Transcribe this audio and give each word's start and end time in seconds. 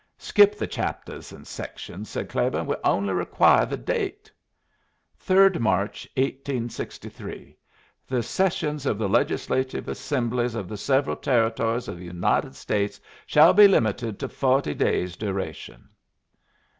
"Skip 0.17 0.55
the 0.55 0.65
chaptuhs 0.65 1.31
and 1.31 1.45
sections," 1.45 2.09
said 2.09 2.27
Claiborne. 2.27 2.65
"We 2.65 2.75
only 2.83 3.13
require 3.13 3.67
the 3.67 3.77
date." 3.77 4.31
"'Third 5.15 5.59
March, 5.59 6.09
1863. 6.17 7.55
The 8.07 8.23
sessions 8.23 8.87
of 8.87 8.97
the 8.97 9.07
Legislative 9.07 9.87
Assemblies 9.87 10.55
of 10.55 10.67
the 10.67 10.77
several 10.77 11.17
Territories 11.17 11.87
of 11.87 11.99
the 11.99 12.05
United 12.05 12.55
States 12.55 12.99
shall 13.27 13.53
be 13.53 13.67
limited 13.67 14.17
to 14.17 14.27
forty 14.27 14.73
days' 14.73 15.15
duration.'" 15.15 15.87